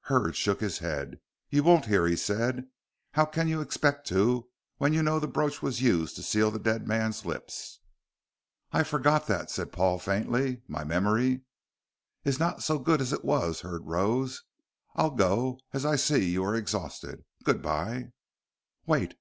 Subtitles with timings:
[0.00, 1.20] Hurd shook his head.
[1.48, 2.66] "You won't hear," he said.
[3.12, 6.58] "How can you expect to when you know the brooch was used to seal the
[6.58, 7.78] dead man's lips?"
[8.72, 10.62] "I forgot that," said Paul, faintly.
[10.66, 11.42] "My memory"
[12.24, 14.42] "Is not so good as it was." Hurd rose.
[14.96, 17.22] "I'll go, as I see you are exhausted.
[17.44, 18.10] Good bye."
[18.86, 19.14] "Wait!